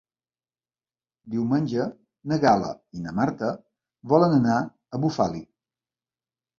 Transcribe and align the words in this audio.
Diumenge 1.33 1.85
na 2.33 2.41
Gal·la 2.47 2.73
i 3.01 3.05
na 3.05 3.15
Marta 3.23 3.53
volen 4.17 4.37
anar 4.43 4.61
a 4.63 5.07
Bufali. 5.07 5.49